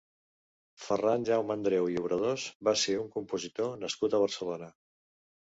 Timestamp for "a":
4.21-4.25